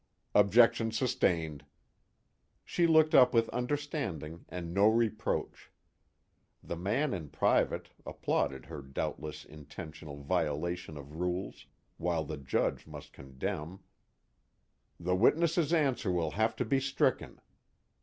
"Objection 0.33 0.89
sustained." 0.89 1.63
She 2.65 2.87
looked 2.87 3.13
up 3.13 3.35
with 3.35 3.49
understanding 3.49 4.45
and 4.49 4.73
no 4.73 4.87
reproach. 4.87 5.69
The 6.63 6.75
man 6.75 7.13
in 7.13 7.29
private 7.29 7.89
applauded 8.03 8.65
her 8.65 8.81
doubtless 8.81 9.45
intentional 9.45 10.17
violation 10.23 10.97
of 10.97 11.17
rules, 11.17 11.67
while 11.97 12.23
the 12.23 12.37
Judge 12.37 12.87
must 12.87 13.13
condemn. 13.13 13.81
"The 14.99 15.15
witness's 15.15 15.71
answer 15.71 16.09
will 16.11 16.31
have 16.31 16.55
to 16.55 16.65
be 16.65 16.79
stricken." 16.79 17.39